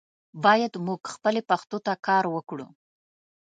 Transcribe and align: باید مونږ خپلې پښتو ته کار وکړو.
باید 0.43 0.73
مونږ 0.85 1.01
خپلې 1.15 1.41
پښتو 1.49 1.77
ته 1.85 1.93
کار 2.07 2.23
وکړو. 2.35 2.67